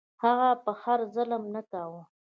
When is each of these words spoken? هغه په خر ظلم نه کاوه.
هغه 0.23 0.49
په 0.63 0.71
خر 0.81 0.99
ظلم 1.15 1.43
نه 1.55 1.61
کاوه. 1.71 2.01